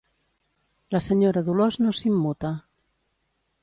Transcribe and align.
La 0.95 1.03
senyora 1.09 1.45
Dolors 1.51 1.81
no 1.85 1.95
s'immuta. 2.01 2.55